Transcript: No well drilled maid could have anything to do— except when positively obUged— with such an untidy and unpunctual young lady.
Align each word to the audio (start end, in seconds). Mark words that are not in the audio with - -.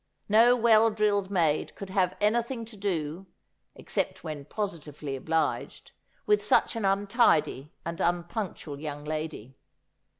No 0.27 0.55
well 0.55 0.89
drilled 0.89 1.29
maid 1.29 1.75
could 1.75 1.91
have 1.91 2.17
anything 2.19 2.65
to 2.65 2.75
do— 2.75 3.27
except 3.75 4.23
when 4.23 4.45
positively 4.45 5.15
obUged— 5.19 5.91
with 6.25 6.43
such 6.43 6.75
an 6.75 6.85
untidy 6.85 7.71
and 7.85 8.01
unpunctual 8.01 8.79
young 8.79 9.03
lady. 9.03 9.53